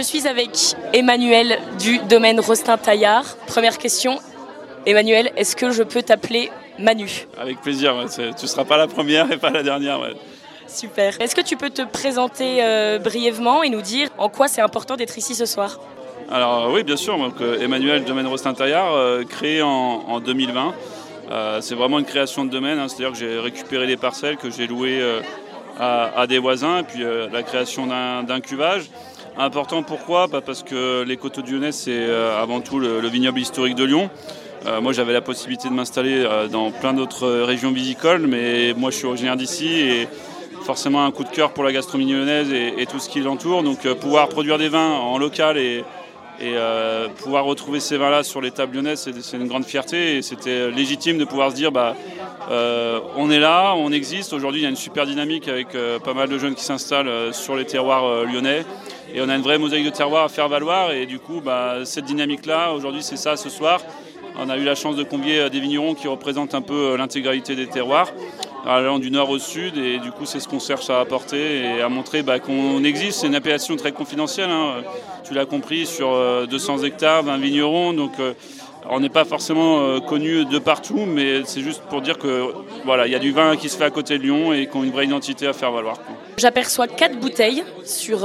suis 0.00 0.28
avec 0.28 0.50
Emmanuel 0.92 1.58
du 1.78 1.98
domaine 1.98 2.40
Rostin-Taillard. 2.40 3.36
Première 3.46 3.78
question, 3.78 4.18
Emmanuel, 4.86 5.32
est-ce 5.36 5.56
que 5.56 5.70
je 5.70 5.82
peux 5.82 6.02
t'appeler 6.02 6.50
Manu? 6.78 7.26
Avec 7.38 7.60
plaisir, 7.60 7.94
tu 8.14 8.22
ne 8.22 8.48
seras 8.48 8.64
pas 8.64 8.76
la 8.76 8.86
première 8.86 9.30
et 9.32 9.36
pas 9.36 9.50
la 9.50 9.62
dernière. 9.62 10.00
Super. 10.66 11.20
Est-ce 11.20 11.34
que 11.34 11.40
tu 11.40 11.56
peux 11.56 11.70
te 11.70 11.82
présenter 11.82 12.62
euh, 12.62 12.98
brièvement 12.98 13.62
et 13.62 13.70
nous 13.70 13.80
dire 13.80 14.08
en 14.18 14.28
quoi 14.28 14.48
c'est 14.48 14.60
important 14.60 14.96
d'être 14.96 15.16
ici 15.16 15.34
ce 15.34 15.46
soir? 15.46 15.80
Alors 16.30 16.70
oui, 16.70 16.84
bien 16.84 16.96
sûr. 16.96 17.16
Donc, 17.16 17.40
euh, 17.40 17.60
Emmanuel, 17.60 18.04
domaine 18.04 18.26
Rostin-Taillard, 18.26 18.92
euh, 18.92 19.24
créé 19.24 19.62
en, 19.62 20.20
2020. 20.20 20.74
c'est 21.60 21.74
vraiment 21.74 21.98
une 21.98 22.04
création 22.04 22.44
de 22.44 22.50
domaine, 22.50 22.78
hein. 22.78 22.88
c'est-à-dire 22.88 23.12
que 23.12 23.18
j'ai 23.18 23.38
récupéré 23.38 23.86
des 23.86 23.96
parcelles 23.96 24.36
que 24.36 24.50
j'ai 24.50 24.66
louées 24.66 25.02
à, 25.80 26.26
des 26.26 26.38
voisins, 26.38 26.78
et 26.78 26.82
puis 26.82 27.02
la 27.32 27.42
création 27.42 27.86
d'un 27.86 28.40
cuvage. 28.40 28.90
Important 29.38 29.82
pourquoi? 29.82 30.28
Parce 30.28 30.62
que 30.62 31.04
les 31.04 31.16
Coteaux 31.16 31.42
du 31.42 31.52
Lyonnais, 31.52 31.72
c'est 31.72 32.10
avant 32.10 32.60
tout 32.60 32.78
le, 32.80 33.06
vignoble 33.08 33.38
historique 33.38 33.76
de 33.76 33.84
Lyon. 33.84 34.10
moi, 34.82 34.92
j'avais 34.92 35.12
la 35.12 35.20
possibilité 35.20 35.68
de 35.68 35.74
m'installer 35.74 36.26
dans 36.50 36.72
plein 36.72 36.92
d'autres 36.92 37.42
régions 37.42 37.70
viticoles, 37.70 38.26
mais 38.26 38.74
moi, 38.76 38.90
je 38.90 38.96
suis 38.96 39.06
originaire 39.06 39.36
d'ici 39.36 39.68
et 39.68 40.08
forcément 40.68 41.04
un 41.04 41.10
coup 41.10 41.24
de 41.24 41.30
cœur 41.30 41.52
pour 41.52 41.64
la 41.64 41.72
gastronomie 41.72 42.12
lyonnaise 42.12 42.52
et, 42.52 42.84
tout 42.84 42.98
ce 42.98 43.08
qui 43.08 43.20
l'entoure. 43.20 43.62
Donc 43.62 43.86
euh, 43.86 43.94
pouvoir 43.94 44.28
produire 44.28 44.58
des 44.58 44.68
vins 44.68 44.92
en 44.92 45.16
local 45.16 45.56
et, 45.56 45.82
euh, 46.46 47.08
pouvoir 47.08 47.44
retrouver 47.44 47.80
ces 47.80 47.96
vins-là 47.96 48.22
sur 48.22 48.40
les 48.40 48.50
tables 48.50 48.76
lyonnaises, 48.76 49.10
c'est 49.20 49.36
une 49.36 49.48
grande 49.48 49.64
fierté 49.64 50.16
et 50.16 50.22
c'était 50.22 50.70
légitime 50.70 51.18
de 51.18 51.24
pouvoir 51.24 51.50
se 51.50 51.56
dire 51.56 51.72
bah, 51.72 51.96
euh, 52.50 53.00
on 53.16 53.30
est 53.30 53.40
là, 53.40 53.74
on 53.76 53.90
existe. 53.90 54.32
Aujourd'hui, 54.32 54.60
il 54.60 54.64
y 54.64 54.66
a 54.66 54.70
une 54.70 54.76
super 54.76 55.06
dynamique 55.06 55.48
avec 55.48 55.68
pas 56.04 56.14
mal 56.14 56.28
de 56.28 56.38
jeunes 56.38 56.54
qui 56.54 56.64
s'installent 56.64 57.34
sur 57.34 57.56
les 57.56 57.64
terroirs 57.64 58.24
lyonnais 58.24 58.64
et 59.12 59.20
on 59.20 59.28
a 59.28 59.34
une 59.34 59.42
vraie 59.42 59.58
mosaïque 59.58 59.86
de 59.86 59.90
terroirs 59.90 60.24
à 60.24 60.28
faire 60.28 60.48
valoir. 60.48 60.92
Et 60.92 61.06
du 61.06 61.18
coup, 61.18 61.40
bah, 61.40 61.84
cette 61.84 62.04
dynamique-là, 62.04 62.72
aujourd'hui, 62.72 63.02
c'est 63.02 63.16
ça 63.16 63.36
ce 63.36 63.50
soir. 63.50 63.80
On 64.38 64.48
a 64.48 64.56
eu 64.56 64.64
la 64.64 64.76
chance 64.76 64.94
de 64.94 65.02
convier 65.02 65.50
des 65.50 65.58
vignerons 65.58 65.94
qui 65.94 66.06
représentent 66.06 66.54
un 66.54 66.62
peu 66.62 66.96
l'intégralité 66.96 67.56
des 67.56 67.66
terroirs 67.66 68.08
allant 68.66 68.98
du 68.98 69.10
nord 69.10 69.30
au 69.30 69.38
sud 69.38 69.76
et 69.78 69.98
du 69.98 70.10
coup 70.10 70.26
c'est 70.26 70.40
ce 70.40 70.48
qu'on 70.48 70.60
cherche 70.60 70.90
à 70.90 71.00
apporter 71.00 71.62
et 71.62 71.82
à 71.82 71.88
montrer 71.88 72.22
bah, 72.22 72.38
qu'on 72.38 72.82
existe. 72.84 73.20
C'est 73.20 73.26
une 73.26 73.34
appellation 73.34 73.76
très 73.76 73.92
confidentielle, 73.92 74.50
hein. 74.50 74.82
tu 75.24 75.34
l'as 75.34 75.46
compris, 75.46 75.86
sur 75.86 76.08
200 76.46 76.78
euh, 76.78 76.86
hectares, 76.86 77.22
20 77.22 77.38
vignerons, 77.38 77.92
donc 77.92 78.12
euh, 78.20 78.34
on 78.90 79.00
n'est 79.00 79.08
pas 79.08 79.24
forcément 79.24 79.80
euh, 79.80 80.00
connu 80.00 80.44
de 80.44 80.58
partout, 80.58 81.04
mais 81.06 81.42
c'est 81.44 81.60
juste 81.60 81.82
pour 81.88 82.00
dire 82.00 82.18
que 82.18 82.52
voilà, 82.84 83.06
il 83.06 83.12
y 83.12 83.16
a 83.16 83.18
du 83.18 83.32
vin 83.32 83.56
qui 83.56 83.68
se 83.68 83.76
fait 83.76 83.84
à 83.84 83.90
côté 83.90 84.18
de 84.18 84.22
Lyon 84.22 84.52
et 84.52 84.66
qu'on 84.66 84.82
a 84.82 84.84
une 84.84 84.92
vraie 84.92 85.04
identité 85.04 85.46
à 85.46 85.52
faire 85.52 85.72
valoir. 85.72 85.98
J'aperçois 86.38 86.86
quatre 86.86 87.18
bouteilles 87.18 87.64
sur 87.84 88.20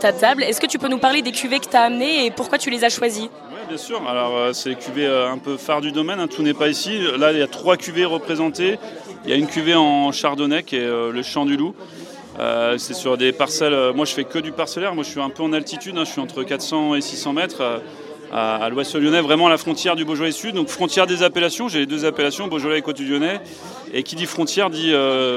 ta 0.00 0.12
table. 0.12 0.42
Est-ce 0.44 0.60
que 0.60 0.66
tu 0.66 0.78
peux 0.78 0.88
nous 0.88 0.98
parler 0.98 1.22
des 1.22 1.32
cuvées 1.32 1.58
que 1.58 1.68
tu 1.68 1.76
as 1.76 1.82
amenées 1.82 2.26
et 2.26 2.30
pourquoi 2.30 2.58
tu 2.58 2.70
les 2.70 2.84
as 2.84 2.88
choisies? 2.88 3.28
Bien 3.68 3.76
sûr. 3.76 4.08
Alors, 4.08 4.54
c'est 4.54 4.70
les 4.70 4.76
cuvées 4.76 5.06
un 5.06 5.38
peu 5.38 5.56
phare 5.56 5.80
du 5.80 5.92
domaine. 5.92 6.20
Hein. 6.20 6.26
Tout 6.26 6.42
n'est 6.42 6.54
pas 6.54 6.68
ici. 6.68 6.98
Là, 7.18 7.32
il 7.32 7.38
y 7.38 7.42
a 7.42 7.46
trois 7.46 7.76
cuvées 7.76 8.04
représentées. 8.04 8.78
Il 9.24 9.30
y 9.30 9.32
a 9.32 9.36
une 9.36 9.46
cuvée 9.46 9.74
en 9.74 10.10
chardonnay 10.10 10.62
qui 10.62 10.76
est 10.76 10.84
euh, 10.84 11.12
le 11.12 11.22
Champ 11.22 11.44
du 11.44 11.56
Loup. 11.56 11.74
Euh, 12.38 12.78
c'est 12.78 12.94
sur 12.94 13.18
des 13.18 13.32
parcelles. 13.32 13.74
Euh, 13.74 13.92
moi, 13.92 14.06
je 14.06 14.14
fais 14.14 14.24
que 14.24 14.38
du 14.38 14.52
parcellaire. 14.52 14.94
Moi, 14.94 15.04
je 15.04 15.10
suis 15.10 15.20
un 15.20 15.28
peu 15.28 15.42
en 15.42 15.52
altitude. 15.52 15.98
Hein. 15.98 16.04
je 16.04 16.10
suis 16.10 16.20
entre 16.20 16.42
400 16.44 16.94
et 16.94 17.00
600 17.00 17.32
mètres 17.34 17.82
à, 18.32 18.68
l'ouest 18.68 18.94
lyonnais, 18.94 19.20
vraiment 19.20 19.46
à 19.46 19.50
la 19.50 19.58
frontière 19.58 19.96
du 19.96 20.04
Beaujolais 20.04 20.32
Sud. 20.32 20.54
Donc, 20.54 20.68
frontière 20.68 21.06
des 21.06 21.22
appellations. 21.22 21.68
J'ai 21.68 21.80
les 21.80 21.86
deux 21.86 22.04
appellations, 22.04 22.48
Beaujolais 22.48 22.78
et 22.78 22.82
Côte 22.82 22.96
du 22.96 23.06
Lyonnais. 23.06 23.40
Et 23.92 24.02
qui 24.02 24.16
dit 24.16 24.26
frontière 24.26 24.70
dit 24.70 24.92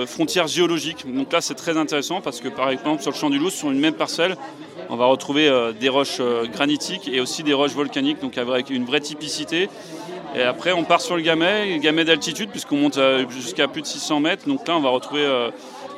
frontière 0.08 0.48
géologique. 0.48 1.06
Donc 1.14 1.32
là, 1.32 1.42
c'est 1.42 1.56
très 1.56 1.78
intéressant 1.78 2.22
parce 2.22 2.42
que, 2.42 2.50
par 2.50 2.70
exemple, 2.70 3.02
sur 3.02 3.12
le 3.12 3.16
Champ 3.16 3.30
du 3.30 3.40
Loup, 3.40 3.50
sur 3.50 3.72
une 3.72 3.80
même 3.80 3.94
parcelle, 3.94 4.36
on 4.90 4.98
va 4.98 5.06
retrouver 5.06 5.50
des 5.80 5.90
roches 5.90 6.22
granitiques 6.52 7.08
et 7.08 7.22
aussi 7.22 7.44
des 7.44 7.54
roches 7.54 7.74
volcaniques, 7.74 8.20
donc 8.20 8.38
avec 8.38 8.70
une 8.70 8.86
vraie 8.86 9.00
typicité. 9.00 9.70
Et 10.36 10.42
après, 10.44 10.72
on 10.72 10.84
part 10.84 11.02
sur 11.02 11.16
le 11.16 11.22
gamet, 11.22 11.80
gamet 11.80 12.06
d'altitude, 12.06 12.50
puisqu'on 12.50 12.78
monte 12.78 13.00
jusqu'à 13.30 13.68
plus 13.68 13.82
de 13.82 13.88
600 13.88 14.20
mètres. 14.20 14.48
Donc 14.48 14.68
là, 14.68 14.76
on 14.76 14.82
va 14.82 14.90
retrouver 14.90 15.26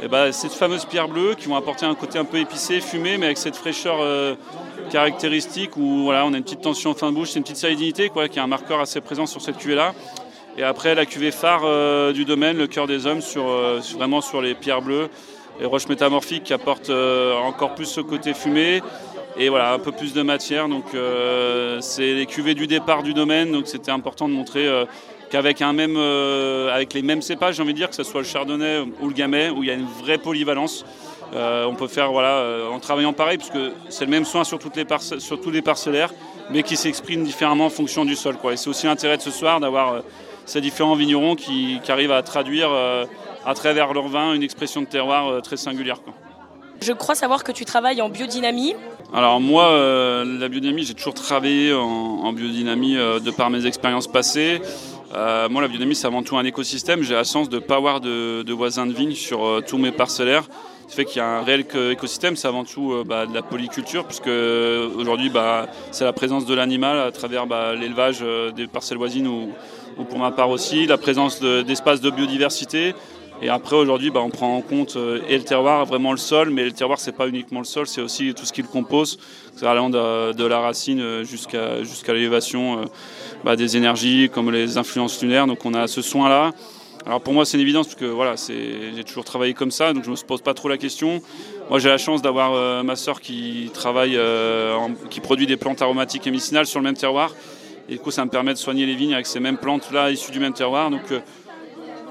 euh, 0.02 0.04
eh 0.04 0.08
ben, 0.08 0.32
ces 0.32 0.50
fameuses 0.50 0.86
pierres 0.86 1.08
bleues 1.08 1.36
qui 1.36 1.48
vont 1.48 1.56
apporter 1.56 1.86
un 1.86 1.96
côté 1.96 2.20
un 2.20 2.26
peu 2.26 2.38
épicé, 2.38 2.82
fumé, 2.82 3.18
mais 3.18 3.28
avec 3.28 3.38
cette 3.38 3.56
fraîcheur 3.56 3.98
euh, 4.02 4.36
caractéristique 4.92 5.78
où 5.78 6.04
voilà, 6.04 6.26
on 6.26 6.34
a 6.34 6.38
une 6.38 6.44
petite 6.44 6.62
tension 6.62 6.92
en 6.92 6.94
fin 6.94 7.10
de 7.10 7.16
bouche, 7.16 7.32
c'est 7.32 7.40
une 7.40 7.44
petite 7.44 7.58
salinité 7.58 8.10
quoi, 8.10 8.28
qui 8.28 8.40
est 8.40 8.42
un 8.42 8.48
marqueur 8.48 8.80
assez 8.80 9.02
présent 9.02 9.26
sur 9.26 9.42
cette 9.42 9.58
cuvée-là. 9.58 9.94
Et 10.58 10.64
après, 10.64 10.94
la 10.94 11.06
cuvée 11.06 11.32
phare 11.32 11.62
euh, 11.64 12.14
du 12.14 12.26
domaine, 12.26 12.58
le 12.58 12.68
cœur 12.68 12.86
des 12.86 13.08
hommes, 13.08 13.22
sur, 13.22 13.46
vraiment 13.96 14.22
sur 14.22 14.42
les 14.42 14.54
pierres 14.54 14.82
bleues, 14.82 15.10
les 15.60 15.66
roches 15.66 15.88
métamorphiques 15.88 16.44
qui 16.44 16.54
apportent 16.54 16.92
encore 16.92 17.76
plus 17.76 17.86
ce 17.86 18.02
côté 18.02 18.34
fumé 18.34 18.82
et 19.38 19.50
voilà 19.50 19.74
un 19.74 19.80
peu 19.80 19.92
plus 19.92 20.14
de 20.14 20.22
matière. 20.22 20.68
Donc 20.68 20.94
euh, 20.94 21.80
c'est 21.82 22.14
les 22.14 22.26
cuvées 22.26 22.56
du 22.56 22.68
départ 22.68 23.04
du 23.04 23.14
domaine, 23.14 23.52
donc 23.52 23.68
c'était 23.68 23.92
important 23.92 24.28
de 24.28 24.34
montrer 24.34 24.68
euh, 24.68 24.86
qu'avec 25.30 25.62
un 25.62 25.74
même, 25.74 25.96
euh, 25.98 26.74
avec 26.74 26.94
les 26.94 27.02
mêmes 27.02 27.22
cépages, 27.22 27.56
j'ai 27.56 27.64
envie 27.64 27.74
de 27.74 27.78
dire 27.78 27.90
que 27.90 27.96
ce 27.96 28.04
soit 28.04 28.22
le 28.22 28.28
chardonnay 28.28 28.80
ou 29.02 29.08
le 29.08 29.14
gamay, 29.14 29.50
où 29.50 29.64
il 29.64 29.68
y 29.68 29.72
a 29.72 29.76
une 29.76 29.88
vraie 30.02 30.18
polyvalence. 30.18 30.86
on 31.34 31.76
peut 31.76 31.88
faire 31.88 32.12
voilà 32.12 32.44
en 32.72 32.80
travaillant 32.80 33.14
pareil, 33.14 33.38
puisque 33.38 33.74
c'est 33.90 34.06
le 34.06 34.12
même 34.12 34.26
soin 34.26 34.44
sur, 34.44 34.60
toutes 34.60 34.76
les 34.76 34.86
sur 35.20 35.42
tous 35.42 35.52
les 35.52 35.62
parcellaires, 35.62 36.14
mais 36.52 36.62
qui 36.62 36.76
s'exprime 36.76 37.24
différemment 37.24 37.66
en 37.66 37.72
fonction 37.72 38.06
du 38.06 38.16
sol. 38.16 38.36
Et 38.52 38.58
c'est 38.58 38.70
aussi 38.70 38.86
l'intérêt 38.86 39.18
de 39.18 39.24
ce 39.24 39.32
soir 39.32 39.60
d'avoir 39.60 40.04
ces 40.46 40.62
différents 40.62 40.96
vignerons 40.96 41.36
qui 41.36 41.80
arrivent 41.88 42.12
à 42.12 42.22
traduire 42.22 42.70
à 43.46 43.54
travers 43.56 43.94
leur 43.94 44.08
vin 44.08 44.34
une 44.34 44.44
expression 44.44 44.82
de 44.82 44.88
terroir 44.88 45.42
très 45.42 45.58
singulière. 45.58 45.98
Je 46.84 46.92
crois 46.92 47.16
savoir 47.16 47.46
que 47.46 47.54
tu 47.54 47.64
travailles 47.64 48.02
en 48.02 48.10
biodynamie. 48.10 48.76
Alors 49.14 49.40
moi, 49.40 49.70
euh, 49.70 50.26
la 50.38 50.50
biodynamie, 50.50 50.84
j'ai 50.84 50.94
toujours 50.94 51.14
travaillé 51.14 51.72
en, 51.74 52.34
biodynamie 52.34 52.98
euh, 52.98 53.22
de 53.22 53.32
par 53.32 53.50
mes 53.50 53.66
expériences 53.66 54.08
passées. 54.08 54.62
Euh, 55.16 55.48
moi, 55.48 55.62
la 55.62 55.70
biodynamie, 55.70 55.96
c'est 55.96 56.08
avant 56.08 56.24
tout 56.24 56.36
un 56.36 56.44
écosystème. 56.44 57.02
J'ai 57.02 57.14
la 57.14 57.24
chance 57.24 57.48
de 57.48 57.56
ne 57.56 57.62
pas 57.62 57.78
avoir 57.78 58.02
de, 58.02 58.52
voisins 58.52 58.86
de 58.86 58.92
vigne 58.92 59.14
sur 59.14 59.62
tous 59.66 59.78
mes 59.78 59.94
parcellaires. 59.94 60.44
Ce 60.90 60.96
fait 60.96 61.06
qu'il 61.06 61.18
y 61.18 61.22
a 61.22 61.38
un 61.38 61.44
réel 61.44 61.66
écosystème, 61.92 62.36
c'est 62.36 62.50
avant 62.50 62.66
tout 62.66 62.94
bah, 63.06 63.28
de 63.28 63.34
la 63.34 63.44
polyculture, 63.44 64.06
puisque 64.06 64.28
aujourd'hui, 64.28 65.30
bah, 65.30 65.68
c'est 65.92 66.04
la 66.04 66.12
présence 66.12 66.46
de 66.46 66.54
l'animal 66.54 67.00
à 67.00 67.12
travers 67.12 67.48
bah, 67.48 67.76
l'élevage 67.76 68.26
des 68.58 68.68
parcelles 68.68 68.98
voisines 68.98 69.28
ou, 69.28 69.54
pour 70.04 70.20
ma 70.20 70.32
part 70.32 70.50
aussi, 70.50 70.86
la 70.86 70.98
présence 70.98 71.40
d'espaces 71.40 72.02
de 72.02 72.10
biodiversité, 72.10 72.94
et 73.44 73.50
après, 73.50 73.76
aujourd'hui, 73.76 74.10
bah, 74.10 74.22
on 74.24 74.30
prend 74.30 74.56
en 74.56 74.62
compte 74.62 74.96
euh, 74.96 75.20
et 75.28 75.38
le 75.38 75.44
terroir, 75.44 75.86
vraiment 75.86 76.12
le 76.12 76.18
sol, 76.18 76.50
mais 76.50 76.64
le 76.64 76.72
terroir, 76.72 76.98
c'est 76.98 77.12
pas 77.12 77.28
uniquement 77.28 77.60
le 77.60 77.66
sol, 77.66 77.88
c'est 77.88 78.00
aussi 78.00 78.34
tout 78.34 78.46
ce 78.46 78.54
qui 78.54 78.62
le 78.62 78.70
compose, 78.70 79.20
allant 79.62 79.90
de, 79.90 80.46
la 80.46 80.60
racine 80.60 81.02
euh, 81.02 81.24
jusqu'à 81.26 82.14
l'élévation 82.14 82.80
euh, 82.80 82.86
bah, 83.44 83.58
des 83.58 83.76
énergies, 83.76 84.30
comme 84.34 84.50
les 84.50 84.78
influences 84.78 85.22
lunaires. 85.22 85.46
Donc 85.46 85.66
on 85.66 85.74
a 85.74 85.88
ce 85.88 86.02
soin-là. 86.02 86.52
Alors 87.06 87.20
pour 87.20 87.34
moi, 87.34 87.44
c'est 87.44 87.58
une 87.58 87.64
évidence, 87.64 87.88
parce 87.88 88.00
que 88.00 88.06
voilà, 88.06 88.36
j'ai 88.38 89.04
toujours 89.04 89.26
travaillé 89.26 89.54
comme 89.54 89.72
ça, 89.72 89.92
donc 89.92 90.06
je 90.06 90.10
ne 90.10 90.16
me 90.16 90.22
pose 90.22 90.42
pas 90.42 90.54
trop 90.54 90.70
la 90.70 90.78
question. 90.78 91.22
Moi, 91.70 91.80
j'ai 91.80 91.90
la 91.90 91.98
chance 91.98 92.22
d'avoir 92.22 92.82
ma 92.86 92.96
sœur 92.96 93.20
qui 93.20 93.70
travaille, 93.74 94.18
qui 95.10 95.20
produit 95.20 95.46
des 95.46 95.58
plantes 95.58 95.82
aromatiques 95.82 96.26
et 96.28 96.32
médicinales 96.32 96.66
sur 96.66 96.80
le 96.80 96.86
même 96.86 96.96
terroir. 96.96 97.34
Et 97.90 97.94
du 97.94 98.00
coup, 98.00 98.12
ça 98.12 98.24
me 98.24 98.30
permet 98.30 98.54
de 98.54 98.58
soigner 98.58 98.86
les 98.86 98.96
vignes 98.96 99.14
avec 99.14 99.26
ces 99.26 99.42
mêmes 99.42 99.58
plantes-là 99.58 100.12
issues 100.12 100.32
du 100.32 100.40
même 100.40 100.54
terroir. 100.54 100.90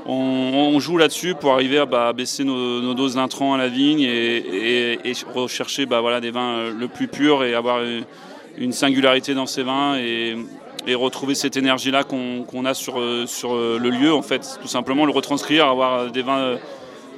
On, 0.07 0.81
joue 0.81 0.97
là-dessus 0.97 1.35
pour 1.35 1.53
arriver 1.53 1.79
à 1.79 1.87
bah, 1.87 2.13
baisser 2.13 2.45
nos, 2.45 2.95
doses 2.95 3.15
d'intrants 3.15 3.55
à 3.55 3.59
la 3.59 3.69
vigne 3.69 4.01
et, 4.01 4.99
rechercher 5.35 5.87
bah, 5.87 6.21
des 6.21 6.31
vins 6.31 6.57
euh, 6.57 6.73
le 6.77 6.89
plus 6.89 7.09
purs 7.09 7.45
et 7.45 7.55
avoir 7.55 7.81
une 8.57 8.73
singularité 8.73 9.35
dans 9.35 9.47
ces 9.47 9.63
vins 9.63 9.97
et, 9.97 10.37
retrouver 10.95 11.37
cette 11.37 11.57
énergie-là 11.57 12.03
qu'on 12.03 12.65
a 12.65 12.75
sur, 12.75 12.99
euh, 12.99 13.25
euh, 13.45 13.79
le 13.79 13.91
lieu, 13.91 14.13
en 14.13 14.23
fait. 14.23 14.59
Tout 14.61 14.69
simplement 14.69 15.07
le 15.07 15.13
retranscrire, 15.13 15.67
avoir 15.67 16.11
des 16.11 16.23
vins 16.23 16.57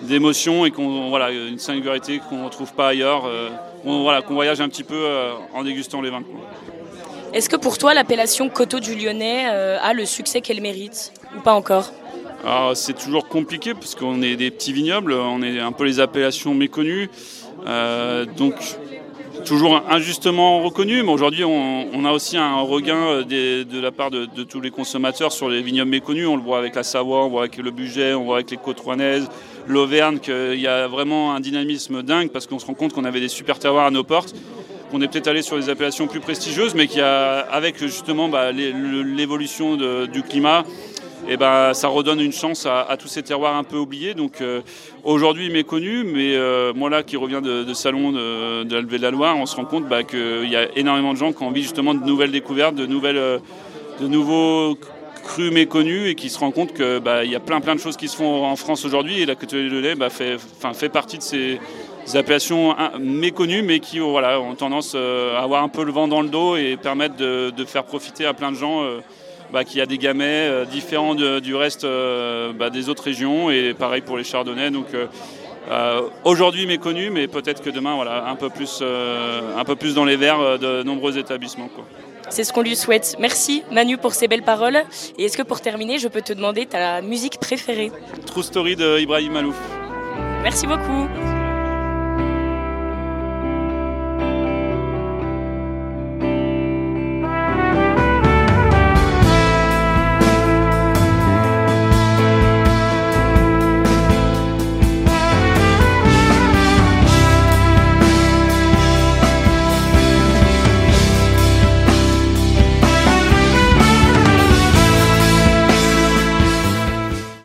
d'émotion 0.02 0.66
et 0.66 0.70
qu'on 0.70 1.08
voilà, 1.08 1.30
une 1.30 1.58
singularité 1.58 2.20
qu'on 2.28 2.40
ne 2.40 2.44
retrouve 2.44 2.74
pas 2.74 2.88
ailleurs, 2.88 3.22
qu'on 3.84 4.34
voyage 4.34 4.60
un 4.60 4.68
petit 4.68 4.84
peu 4.84 5.06
en 5.54 5.62
dégustant 5.62 6.02
les 6.02 6.10
vins. 6.10 6.22
Est-ce 7.32 7.48
que 7.48 7.56
pour 7.56 7.78
toi 7.78 7.94
l'appellation 7.94 8.48
Coteau 8.50 8.80
du 8.80 8.94
Lyonnais 8.96 9.46
a 9.46 9.92
le 9.94 10.04
succès 10.04 10.42
qu'elle 10.42 10.60
mérite 10.60 11.12
ou 11.36 11.40
pas 11.40 11.54
encore? 11.54 11.90
C'est 12.74 12.98
toujours 12.98 13.28
compliqué 13.28 13.74
parce 13.74 13.94
qu'on 13.94 14.22
est 14.22 14.36
des 14.36 14.50
petits 14.50 14.72
vignobles, 14.72 15.12
on 15.12 15.42
est 15.42 15.60
un 15.60 15.72
peu 15.72 15.84
les 15.84 16.00
appellations 16.00 16.54
méconnues. 16.54 17.08
Euh, 17.66 18.26
donc 18.36 18.54
toujours 19.44 19.82
injustement 19.90 20.62
reconnu, 20.62 21.02
mais 21.02 21.12
aujourd'hui 21.12 21.44
on, 21.44 22.04
a 22.04 22.12
aussi 22.12 22.36
un 22.36 22.60
regain 22.60 23.22
de 23.22 23.80
la 23.80 23.90
part 23.90 24.10
de, 24.10 24.26
tous 24.42 24.60
les 24.60 24.70
consommateurs 24.70 25.32
sur 25.32 25.48
les 25.48 25.62
vignobles 25.62 25.90
méconnus. 25.90 26.26
On 26.26 26.36
le 26.36 26.42
voit 26.42 26.58
avec 26.58 26.74
la 26.74 26.82
Savoie, 26.82 27.24
on 27.24 27.28
voit 27.28 27.42
avec 27.42 27.56
le 27.58 27.70
Budget, 27.70 28.14
on 28.14 28.24
voit 28.24 28.36
avec 28.36 28.50
les 28.50 28.56
côtes 28.56 28.80
rouennaises, 28.80 29.28
l'Auvergne, 29.66 30.18
qu'il 30.18 30.60
y 30.60 30.66
a 30.66 30.86
vraiment 30.86 31.34
un 31.34 31.40
dynamisme 31.40 32.02
dingue 32.02 32.30
parce 32.30 32.46
qu'on 32.46 32.58
se 32.58 32.66
rend 32.66 32.74
compte 32.74 32.92
qu'on 32.92 33.04
avait 33.04 33.20
des 33.20 33.28
super 33.28 33.58
terroirs 33.58 33.86
à 33.86 33.90
nos 33.90 34.04
portes 34.04 34.34
qu'on 34.90 35.00
est 35.00 35.08
peut-être 35.08 35.26
allé 35.26 35.42
sur 35.42 35.56
des 35.56 35.70
appellations 35.70 36.06
plus 36.06 36.20
prestigieuses, 36.20 36.74
mais 36.74 36.86
qui 36.86 37.00
a, 37.00 37.40
avec 37.40 37.78
justement 37.78 38.28
bah, 38.28 38.52
l'évolution 38.52 39.76
du 40.06 40.22
climat, 40.22 40.64
et 41.28 41.36
ben 41.36 41.72
ça 41.74 41.88
redonne 41.88 42.20
une 42.20 42.32
chance 42.32 42.66
à, 42.66 42.96
tous 42.98 43.08
ces 43.08 43.22
terroirs 43.22 43.56
un 43.56 43.64
peu 43.64 43.76
oubliés. 43.76 44.14
Donc 44.14 44.42
aujourd'hui 45.02 45.50
méconnu, 45.50 46.04
mais 46.04 46.36
moi 46.74 46.90
là 46.90 47.02
qui 47.02 47.16
reviens 47.16 47.40
de, 47.40 47.74
salon 47.74 48.12
de, 48.12 48.64
de, 48.64 48.74
la 48.76 48.82
de 48.82 48.96
la 48.96 49.10
Loire, 49.10 49.36
on 49.36 49.46
se 49.46 49.56
rend 49.56 49.64
compte 49.64 49.88
bah, 49.88 50.02
qu'il 50.02 50.48
y 50.48 50.56
a 50.56 50.68
énormément 50.76 51.12
de 51.12 51.18
gens 51.18 51.32
qui 51.32 51.42
ont 51.42 51.48
envie 51.48 51.62
justement 51.62 51.94
de 51.94 52.04
nouvelles 52.04 52.30
découvertes, 52.32 52.74
de 52.74 52.86
nouvelles, 52.86 53.40
de 54.00 54.06
nouveaux 54.06 54.76
crus 55.24 55.50
méconnus 55.50 56.10
et 56.10 56.14
qui 56.14 56.28
se 56.28 56.38
rendent 56.38 56.54
compte 56.54 56.74
qu'il 56.74 57.00
bah, 57.00 57.24
y 57.24 57.34
a 57.34 57.40
plein 57.40 57.60
plein 57.60 57.74
de 57.74 57.80
choses 57.80 57.96
qui 57.96 58.08
se 58.08 58.16
font 58.16 58.44
en 58.44 58.56
France 58.56 58.84
aujourd'hui 58.84 59.20
et 59.20 59.26
la 59.26 59.34
côtelette 59.34 59.72
de 59.72 59.78
lait 59.78 59.94
bah, 59.94 60.10
fait, 60.10 60.36
fait 60.74 60.88
partie 60.88 61.18
de 61.18 61.22
ces 61.22 61.58
appellations 62.14 62.76
méconnues 63.00 63.62
mais 63.62 63.80
qui 63.80 63.98
voilà, 63.98 64.40
ont 64.40 64.54
tendance 64.54 64.92
euh, 64.94 65.36
à 65.36 65.42
avoir 65.42 65.62
un 65.62 65.68
peu 65.68 65.84
le 65.84 65.92
vent 65.92 66.06
dans 66.06 66.20
le 66.20 66.28
dos 66.28 66.56
et 66.56 66.76
permettent 66.76 67.16
de, 67.16 67.64
faire 67.66 67.84
profiter 67.84 68.26
à 68.26 68.34
plein 68.34 68.52
de 68.52 68.56
gens 68.56 68.82
euh, 68.82 69.00
bah, 69.52 69.64
qu'il 69.64 69.78
y 69.78 69.80
a 69.80 69.86
des 69.86 69.98
gamets 69.98 70.48
euh, 70.48 70.64
différents 70.64 71.14
du 71.14 71.54
reste 71.54 71.84
bah, 71.84 72.70
des 72.70 72.88
autres 72.88 73.04
régions 73.04 73.50
et 73.50 73.74
pareil 73.74 74.00
pour 74.00 74.16
les 74.16 74.24
chardonnays. 74.24 74.70
Donc, 74.70 74.86
aujourd'hui 76.24 76.66
méconnus, 76.66 77.10
mais 77.12 77.26
peut-être 77.26 77.62
que 77.62 77.70
demain, 77.70 77.94
voilà, 77.94 78.28
un 78.28 78.36
peu 78.36 78.50
plus, 78.50 78.82
un 78.82 79.64
peu 79.64 79.76
plus 79.76 79.94
dans 79.94 80.04
les 80.04 80.16
verres 80.16 80.58
de 80.58 80.82
nombreux 80.82 81.18
établissements. 81.18 81.70
C'est 82.30 82.44
ce 82.44 82.52
qu'on 82.52 82.62
lui 82.62 82.76
souhaite. 82.76 83.16
Merci 83.18 83.62
Manu 83.70 83.98
pour 83.98 84.14
ces 84.14 84.28
belles 84.28 84.42
paroles. 84.42 84.82
Et 85.18 85.24
est-ce 85.24 85.36
que 85.36 85.42
pour 85.42 85.60
terminer, 85.60 85.98
je 85.98 86.08
peux 86.08 86.22
te 86.22 86.32
demander 86.32 86.66
ta 86.66 87.00
musique 87.02 87.38
préférée? 87.38 87.92
True 88.26 88.42
Story 88.42 88.76
de 88.76 88.98
Ibrahim 88.98 89.32
Malouf. 89.32 89.56
Merci 90.42 90.66
beaucoup. 90.66 91.08